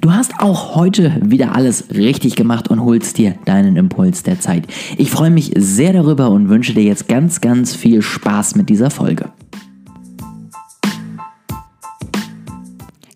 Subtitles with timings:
[0.00, 4.66] Du hast auch heute wieder alles richtig gemacht und holst dir deinen Impuls der Zeit.
[4.96, 8.88] Ich freue mich sehr darüber und wünsche dir jetzt ganz, ganz viel Spaß mit dieser
[8.88, 9.30] Folge.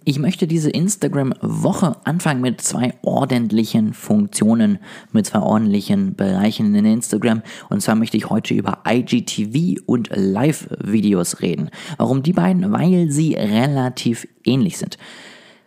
[0.04, 4.78] Ich möchte diese Instagram-Woche anfangen mit zwei ordentlichen Funktionen,
[5.10, 7.40] mit zwei ordentlichen Bereichen in Instagram.
[7.70, 11.70] Und zwar möchte ich heute über IGTV und Live-Videos reden.
[11.96, 12.70] Warum die beiden?
[12.72, 14.98] Weil sie relativ ähnlich sind.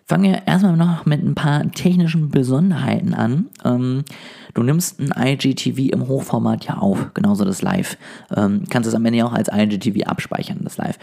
[0.09, 3.47] Fangen wir erstmal noch mit ein paar technischen Besonderheiten an.
[3.65, 4.05] Ähm,
[4.53, 7.97] du nimmst ein IGTV im Hochformat ja auf, genauso das Live.
[8.33, 10.97] Ähm, kannst es am Ende auch als IGTV abspeichern, das Live.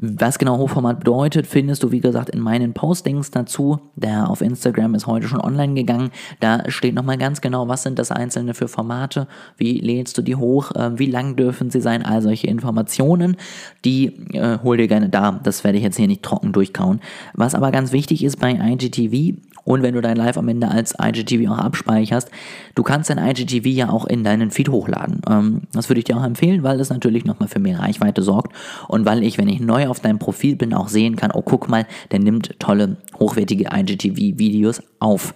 [0.00, 3.78] Was genau Hochformat bedeutet, findest du, wie gesagt, in meinen Postings dazu.
[3.94, 6.10] Der auf Instagram ist heute schon online gegangen.
[6.40, 10.34] Da steht nochmal ganz genau, was sind das Einzelne für Formate, wie lädst du die
[10.34, 13.36] hoch, äh, wie lang dürfen sie sein, all solche Informationen.
[13.84, 15.38] Die äh, hol dir gerne da.
[15.44, 17.00] Das werde ich jetzt hier nicht trocken durchkauen.
[17.34, 20.68] Was aber ganz wichtig ist bei bei IGTV und wenn du dein Live am Ende
[20.68, 22.30] als IGTV auch abspeicherst,
[22.74, 25.20] du kannst dein IGTV ja auch in deinen Feed hochladen.
[25.28, 28.54] Ähm, das würde ich dir auch empfehlen, weil das natürlich nochmal für mehr Reichweite sorgt
[28.88, 31.68] und weil ich, wenn ich neu auf deinem Profil bin, auch sehen kann, oh guck
[31.68, 35.34] mal, der nimmt tolle, hochwertige IGTV-Videos auf.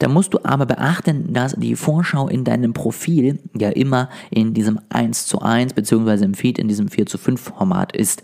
[0.00, 4.80] Da musst du aber beachten, dass die Vorschau in deinem Profil ja immer in diesem
[4.88, 8.22] 1 zu 1 beziehungsweise im Feed in diesem 4 zu 5 Format ist.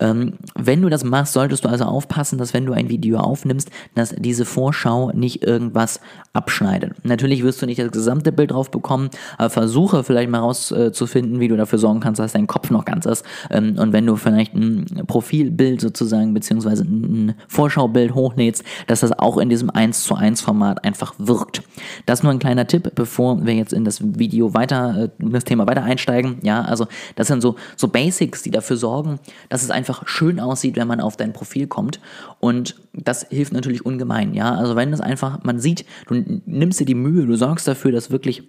[0.00, 3.70] Ähm, wenn du das machst, solltest du also aufpassen, dass wenn du ein Video aufnimmst,
[3.94, 6.00] dass diese Vorschau nicht irgendwas
[6.32, 7.04] abschneidet.
[7.04, 11.48] Natürlich wirst du nicht das gesamte Bild drauf bekommen, aber versuche vielleicht mal rauszufinden, wie
[11.48, 13.24] du dafür sorgen kannst, dass dein Kopf noch ganz ist.
[13.50, 19.36] Ähm, und wenn du vielleicht ein Profilbild sozusagen, beziehungsweise ein Vorschaubild hochlädst, dass das auch
[19.36, 21.62] in diesem 1 zu 1 Format einfach wirkt.
[22.06, 25.44] Das nur ein kleiner Tipp, bevor wir jetzt in das Video weiter, in äh, das
[25.44, 26.38] Thema weiter einsteigen.
[26.42, 30.38] Ja, also das sind so, so Basics, die dafür sorgen, dass es einfach einfach schön
[30.38, 31.98] aussieht, wenn man auf dein Profil kommt.
[32.38, 34.54] Und das hilft natürlich ungemein, ja.
[34.54, 38.12] Also wenn es einfach, man sieht, du nimmst dir die Mühe, du sorgst dafür, dass
[38.12, 38.44] wirklich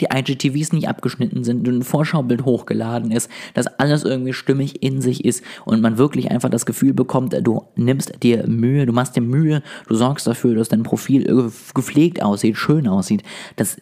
[0.00, 5.24] die IGTVs nicht abgeschnitten sind, ein Vorschaubild hochgeladen ist, dass alles irgendwie stimmig in sich
[5.24, 9.20] ist und man wirklich einfach das Gefühl bekommt, du nimmst dir Mühe, du machst dir
[9.20, 13.22] Mühe, du sorgst dafür, dass dein Profil gepflegt aussieht, schön aussieht.
[13.56, 13.76] Das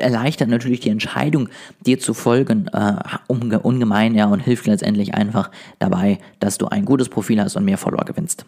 [0.00, 1.48] erleichtert natürlich die Entscheidung,
[1.84, 2.94] dir zu folgen, äh,
[3.28, 7.78] ungemein, ja, und hilft letztendlich einfach dabei, dass du ein gutes Profil hast und mehr
[7.78, 8.44] Follower gewinnst.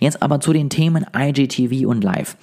[0.00, 2.36] Jetzt aber zu den Themen IGTV und Live.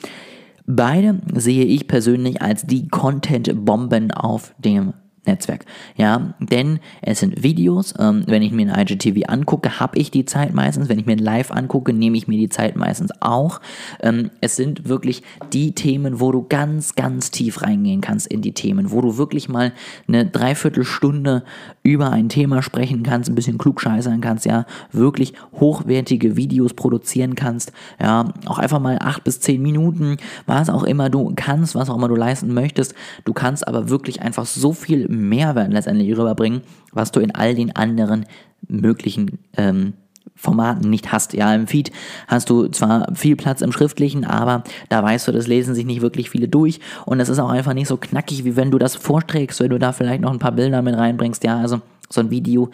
[0.72, 4.94] Beide sehe ich persönlich als die Content-Bomben auf dem
[5.26, 5.66] Netzwerk.
[5.96, 7.94] Ja, denn es sind Videos.
[8.00, 10.90] Ähm, wenn ich mir ein IGTV angucke, habe ich die Zeit meistens.
[10.90, 13.60] Wenn ich mir ein Live angucke, nehme ich mir die Zeit meistens auch.
[14.02, 18.54] Ähm, es sind wirklich die Themen, wo du ganz, ganz tief reingehen kannst in die
[18.54, 19.74] Themen, wo du wirklich mal
[20.08, 21.44] eine Dreiviertelstunde
[21.84, 27.72] über ein Thema sprechen kannst, ein bisschen klugscheißern kannst, ja, wirklich hochwertige Videos produzieren kannst,
[28.00, 31.98] ja, auch einfach mal acht bis zehn Minuten, was auch immer du kannst, was auch
[31.98, 32.96] immer du leisten möchtest.
[33.26, 36.62] Du kannst aber wirklich einfach so viel Mehrwert letztendlich rüberbringen,
[36.94, 38.26] was du in all den anderen
[38.68, 39.94] möglichen ähm,
[40.36, 41.34] Formaten nicht hast.
[41.34, 41.92] Ja, im Feed
[42.28, 46.02] hast du zwar viel Platz im Schriftlichen, aber da weißt du, das lesen sich nicht
[46.02, 48.96] wirklich viele durch und es ist auch einfach nicht so knackig, wie wenn du das
[48.96, 51.44] vorträgst, wenn du da vielleicht noch ein paar Bilder mit reinbringst.
[51.44, 52.70] Ja, also so ein Video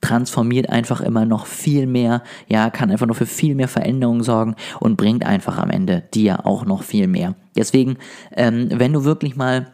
[0.00, 4.54] transformiert einfach immer noch viel mehr, ja, kann einfach noch für viel mehr Veränderungen sorgen
[4.80, 7.34] und bringt einfach am Ende dir auch noch viel mehr.
[7.54, 7.98] Deswegen,
[8.32, 9.73] ähm, wenn du wirklich mal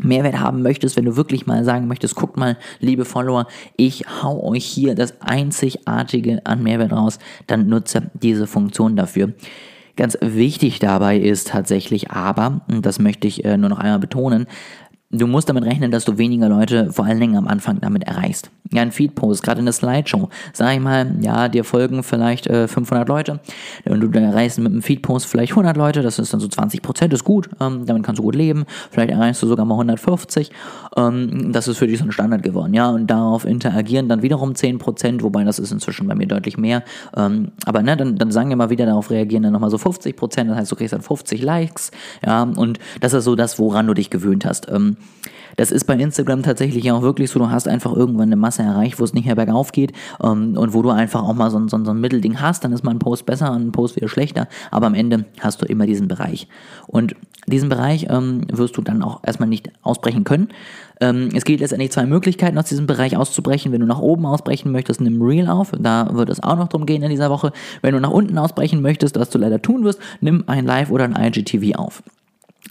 [0.00, 4.42] Mehrwert haben möchtest, wenn du wirklich mal sagen möchtest, guckt mal, liebe Follower, ich hau
[4.42, 9.34] euch hier das Einzigartige an Mehrwert raus, dann nutze diese Funktion dafür.
[9.96, 14.46] Ganz wichtig dabei ist tatsächlich aber, und das möchte ich äh, nur noch einmal betonen,
[15.12, 18.50] du musst damit rechnen, dass du weniger Leute vor allen Dingen am Anfang damit erreichst.
[18.72, 22.66] Ja, ein Feedpost, gerade in der Slideshow, sag ich mal, ja, dir folgen vielleicht äh,
[22.66, 23.40] 500 Leute.
[23.84, 27.12] Und du erreichst mit einem Feedpost vielleicht 100 Leute, das ist dann so 20 Prozent,
[27.12, 30.50] ist gut, ähm, damit kannst du gut leben, vielleicht erreichst du sogar mal 150,
[30.96, 34.54] ähm, das ist für dich so ein Standard geworden, ja, und darauf interagieren dann wiederum
[34.54, 36.82] 10 Prozent, wobei das ist inzwischen bei mir deutlich mehr,
[37.14, 40.16] ähm, aber ne, dann, dann sagen wir mal wieder, darauf reagieren dann nochmal so 50
[40.16, 41.90] Prozent, das heißt, du kriegst dann 50 Likes,
[42.24, 44.70] ja, und das ist so das, woran du dich gewöhnt hast.
[44.70, 44.96] Ähm,
[45.56, 48.98] das ist bei Instagram tatsächlich auch wirklich so, du hast einfach irgendwann eine Masse erreicht,
[48.98, 51.84] wo es nicht mehr bergauf geht ähm, und wo du einfach auch mal so, so,
[51.84, 54.48] so ein Mittelding hast, dann ist mal ein Post besser und ein Post wieder schlechter,
[54.70, 56.48] aber am Ende hast du immer diesen Bereich.
[56.86, 57.14] Und
[57.46, 60.48] diesen Bereich ähm, wirst du dann auch erstmal nicht ausbrechen können.
[61.00, 63.72] Ähm, es gibt letztendlich zwei Möglichkeiten, aus diesem Bereich auszubrechen.
[63.72, 65.72] Wenn du nach oben ausbrechen möchtest, nimm Real auf.
[65.76, 67.52] Da wird es auch noch drum gehen in dieser Woche.
[67.80, 71.04] Wenn du nach unten ausbrechen möchtest, was du leider tun wirst, nimm ein Live oder
[71.04, 72.02] ein IGTV auf.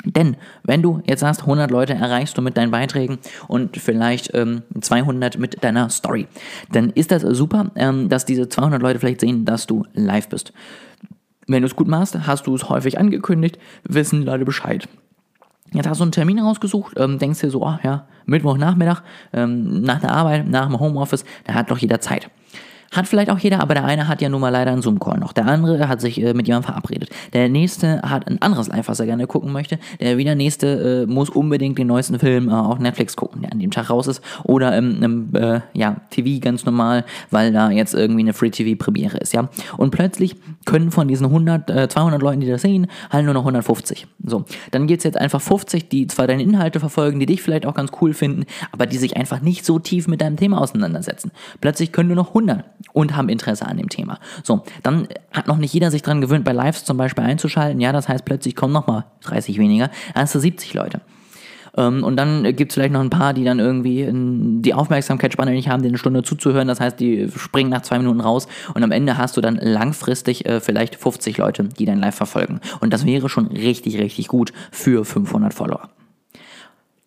[0.06, 4.64] Denn wenn du jetzt sagst, 100 Leute erreichst du mit deinen Beiträgen und vielleicht ähm,
[4.80, 6.28] 200 mit deiner Story,
[6.72, 10.54] dann ist das super, ähm, dass diese 200 Leute vielleicht sehen, dass du live bist.
[11.48, 14.88] wenn du es gut machst, hast du es häufig angekündigt, wissen Leute Bescheid.
[15.74, 19.04] Jetzt hast du einen Termin rausgesucht, ähm, denkst dir so, oh ja, Mittwochnachmittag,
[19.34, 22.30] ähm, nach der Arbeit, nach dem Homeoffice, da hat doch jeder Zeit.
[22.92, 25.32] Hat vielleicht auch jeder, aber der eine hat ja nun mal leider einen Zoom-Call noch.
[25.32, 27.10] Der andere hat sich äh, mit jemandem verabredet.
[27.32, 29.80] Der nächste hat ein anderes Live, was er gerne gucken möchte.
[30.02, 33.60] Der wieder nächste äh, muss unbedingt den neuesten Film äh, auf Netflix gucken, der an
[33.60, 34.22] dem Tag raus ist.
[34.44, 39.34] Oder im, im äh, ja, TV ganz normal, weil da jetzt irgendwie eine Free-TV-Premiere ist,
[39.34, 39.48] ja.
[39.78, 40.36] Und plötzlich
[40.66, 44.06] können von diesen 100, äh, 200 Leuten, die das sehen, halt nur noch 150.
[44.24, 47.74] So, dann gibt's jetzt einfach 50, die zwar deine Inhalte verfolgen, die dich vielleicht auch
[47.74, 51.32] ganz cool finden, aber die sich einfach nicht so tief mit deinem Thema auseinandersetzen.
[51.60, 54.20] Plötzlich können nur noch 100 und haben Interesse an dem Thema.
[54.44, 57.82] So, dann hat noch nicht jeder sich dran gewöhnt, bei Lives zum Beispiel einzuschalten.
[57.82, 59.90] Ja, das heißt, plötzlich kommen nochmal 30 weniger.
[60.14, 61.02] Dann hast du 70 Leute.
[61.78, 65.70] Ähm, und dann gibt es vielleicht noch ein paar, die dann irgendwie die Aufmerksamkeitsspanne nicht
[65.70, 66.68] haben, dir eine Stunde zuzuhören.
[66.68, 70.46] Das heißt, die springen nach zwei Minuten raus und am Ende hast du dann langfristig
[70.46, 72.60] äh, vielleicht 50 Leute, die dein Live verfolgen.
[72.80, 75.90] Und das wäre schon richtig, richtig gut für 500 Follower.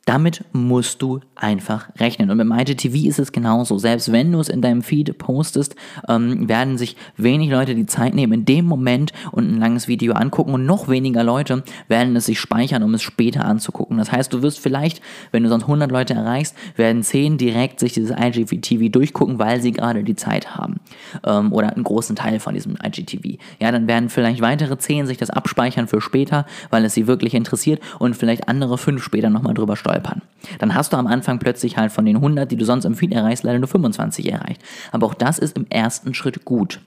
[0.07, 2.31] Damit musst du einfach rechnen.
[2.31, 3.79] Und mit MyGTV ist es genauso.
[3.79, 5.77] Selbst wenn du es in deinem Feed postest,
[6.09, 10.13] ähm, werden sich wenig Leute die Zeit nehmen, in dem Moment und ein langes Video
[10.13, 13.97] angucken und noch weniger Leute werden es sich speichern, um es später anzugucken.
[13.97, 15.01] Das heißt, du wirst vielleicht,
[15.33, 19.73] wenn du sonst 100 Leute erreichst, werden 10 direkt sich dieses IGTV durchgucken, weil sie
[19.73, 20.81] gerade die Zeit haben.
[21.25, 23.39] Ähm, oder einen großen Teil von diesem IGTV.
[23.59, 27.33] Ja, dann werden vielleicht weitere 10 sich das abspeichern für später, weil es sie wirklich
[27.33, 30.23] interessiert und vielleicht andere 5 später nochmal drüber steuern stolpern.
[30.59, 33.13] Dann hast du am Anfang plötzlich halt von den 100, die du sonst im Feed
[33.13, 34.63] erreichst, leider nur 25 erreicht.
[34.93, 36.81] Aber auch das ist im ersten Schritt gut.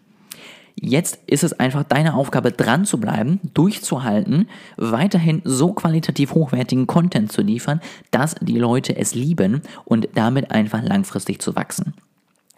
[0.80, 7.32] Jetzt ist es einfach deine Aufgabe, dran zu bleiben, durchzuhalten, weiterhin so qualitativ hochwertigen Content
[7.32, 7.82] zu liefern,
[8.12, 11.96] dass die Leute es lieben und damit einfach langfristig zu wachsen.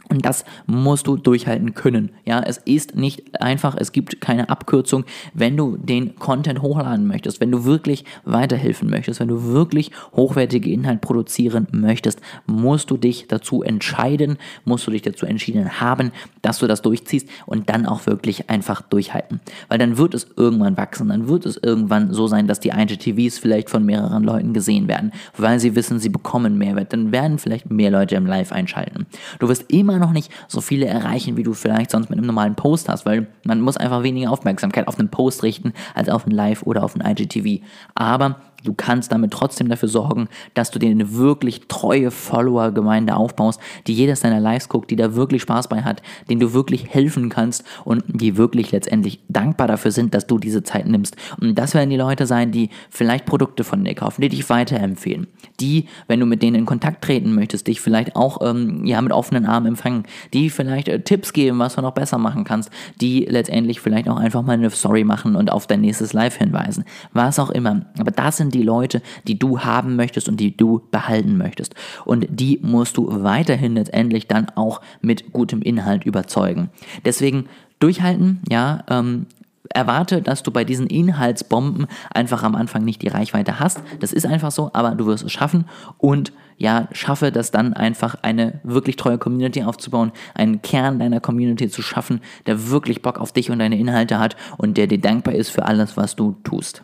[0.09, 2.09] Und das musst du durchhalten können.
[2.25, 7.39] Ja, es ist nicht einfach, es gibt keine Abkürzung, wenn du den Content hochladen möchtest,
[7.39, 13.27] wenn du wirklich weiterhelfen möchtest, wenn du wirklich hochwertige Inhalt produzieren möchtest, musst du dich
[13.27, 16.11] dazu entscheiden, musst du dich dazu entschieden haben,
[16.41, 19.39] dass du das durchziehst und dann auch wirklich einfach durchhalten.
[19.67, 23.37] Weil dann wird es irgendwann wachsen, dann wird es irgendwann so sein, dass die IGTVs
[23.37, 26.93] vielleicht von mehreren Leuten gesehen werden, weil sie wissen, sie bekommen Mehrwert.
[26.93, 29.05] Dann werden vielleicht mehr Leute im Live einschalten.
[29.37, 32.55] Du wirst immer noch nicht so viele erreichen, wie du vielleicht sonst mit einem normalen
[32.55, 36.31] Post hast, weil man muss einfach weniger Aufmerksamkeit auf einen Post richten, als auf ein
[36.31, 37.63] Live oder auf ein IGTV.
[37.95, 43.59] Aber Du kannst damit trotzdem dafür sorgen, dass du dir eine wirklich treue Follower-Gemeinde aufbaust,
[43.87, 47.29] die jedes deiner Lives guckt, die da wirklich Spaß bei hat, denen du wirklich helfen
[47.29, 51.15] kannst und die wirklich letztendlich dankbar dafür sind, dass du diese Zeit nimmst.
[51.39, 55.27] Und das werden die Leute sein, die vielleicht Produkte von dir kaufen, die dich weiterempfehlen,
[55.59, 59.11] die, wenn du mit denen in Kontakt treten möchtest, dich vielleicht auch ähm, ja, mit
[59.11, 60.03] offenen Armen empfangen,
[60.33, 62.69] die vielleicht äh, Tipps geben, was du noch besser machen kannst,
[62.99, 66.83] die letztendlich vielleicht auch einfach mal eine Story machen und auf dein nächstes Live hinweisen,
[67.13, 67.85] was auch immer.
[67.97, 71.75] Aber das sind sind die Leute, die du haben möchtest und die du behalten möchtest.
[72.05, 76.69] Und die musst du weiterhin letztendlich dann auch mit gutem Inhalt überzeugen.
[77.05, 77.45] Deswegen
[77.79, 79.27] durchhalten, ja, ähm,
[79.69, 83.81] erwarte, dass du bei diesen Inhaltsbomben einfach am Anfang nicht die Reichweite hast.
[83.99, 85.65] Das ist einfach so, aber du wirst es schaffen
[85.99, 91.69] und ja, schaffe das dann einfach eine wirklich treue Community aufzubauen, einen Kern deiner Community
[91.69, 95.35] zu schaffen, der wirklich Bock auf dich und deine Inhalte hat und der dir dankbar
[95.35, 96.83] ist für alles, was du tust.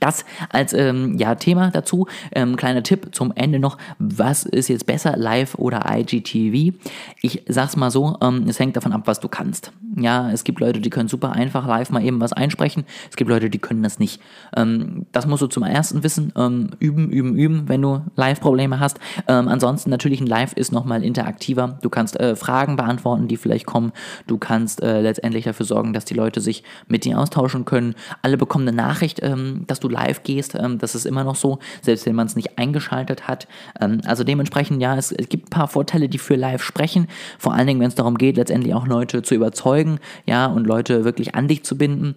[0.00, 2.06] Das als ähm, ja, Thema dazu.
[2.32, 3.78] Ähm, kleiner Tipp zum Ende noch.
[3.98, 6.76] Was ist jetzt besser, live oder IGTV?
[7.22, 9.72] Ich sag's mal so, ähm, es hängt davon ab, was du kannst.
[9.96, 12.84] Ja, es gibt Leute, die können super einfach live mal eben was einsprechen.
[13.08, 14.20] Es gibt Leute, die können das nicht.
[14.56, 16.32] Ähm, das musst du zum ersten wissen.
[16.36, 18.98] Ähm, üben, üben, üben, wenn du Live-Probleme hast.
[19.28, 21.78] Ähm, ansonsten natürlich ein Live ist nochmal interaktiver.
[21.82, 23.92] Du kannst äh, Fragen beantworten, die vielleicht kommen.
[24.26, 27.94] Du kannst äh, letztendlich dafür sorgen, dass die Leute sich mit dir austauschen können.
[28.22, 29.22] Alle bekommen eine Nachricht,
[29.66, 30.54] dass du du live gehst.
[30.54, 33.46] Ähm, das ist immer noch so, selbst wenn man es nicht eingeschaltet hat.
[33.80, 37.08] Ähm, also dementsprechend, ja, es, es, gibt ein paar Vorteile, die für live sprechen.
[37.38, 41.04] Vor allen Dingen, wenn es darum geht, letztendlich auch Leute zu überzeugen, ja, und Leute
[41.04, 42.14] wirklich an dich zu binden.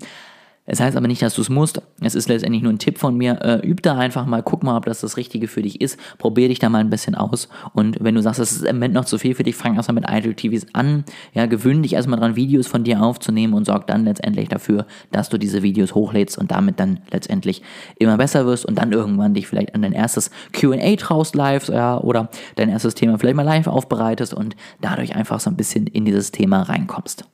[0.72, 1.82] Es heißt aber nicht, dass du es musst.
[2.00, 3.42] Es ist letztendlich nur ein Tipp von mir.
[3.42, 6.00] Äh, üb da einfach mal, guck mal, ob das das Richtige für dich ist.
[6.20, 7.50] Probier dich da mal ein bisschen aus.
[7.74, 9.96] Und wenn du sagst, das ist im Moment noch zu viel für dich, fang erstmal
[9.96, 11.06] mit IGTVs an.
[11.34, 15.30] Ja, gewöhn dich erstmal dran, Videos von dir aufzunehmen und sorg dann letztendlich dafür, dass
[15.30, 17.64] du diese Videos hochlädst und damit dann letztendlich
[17.98, 21.98] immer besser wirst und dann irgendwann dich vielleicht an dein erstes QA traust live ja,
[21.98, 26.06] oder dein erstes Thema vielleicht mal live aufbereitest und dadurch einfach so ein bisschen in
[26.06, 27.26] dieses Thema reinkommst.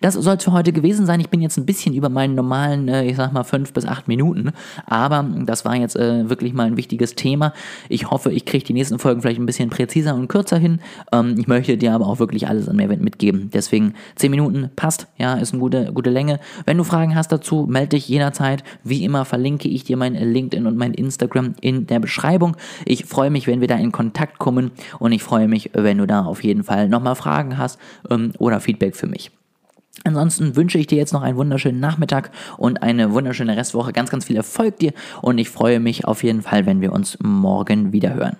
[0.00, 1.20] Das soll es für heute gewesen sein.
[1.20, 4.08] Ich bin jetzt ein bisschen über meinen normalen, äh, ich sag mal, fünf bis acht
[4.08, 4.52] Minuten.
[4.86, 7.52] Aber das war jetzt äh, wirklich mal ein wichtiges Thema.
[7.88, 10.80] Ich hoffe, ich kriege die nächsten Folgen vielleicht ein bisschen präziser und kürzer hin.
[11.12, 13.50] Ähm, ich möchte dir aber auch wirklich alles an Mehrwert mitgeben.
[13.52, 16.40] Deswegen zehn Minuten passt, ja, ist eine gute, gute Länge.
[16.66, 18.64] Wenn du Fragen hast dazu, melde dich jederzeit.
[18.82, 22.56] Wie immer verlinke ich dir mein LinkedIn und mein Instagram in der Beschreibung.
[22.84, 26.06] Ich freue mich, wenn wir da in Kontakt kommen und ich freue mich, wenn du
[26.06, 27.78] da auf jeden Fall nochmal Fragen hast
[28.10, 29.30] ähm, oder Feedback für mich.
[30.04, 33.92] Ansonsten wünsche ich dir jetzt noch einen wunderschönen Nachmittag und eine wunderschöne Restwoche.
[33.92, 34.92] Ganz, ganz viel Erfolg dir
[35.22, 38.36] und ich freue mich auf jeden Fall, wenn wir uns morgen wieder hören.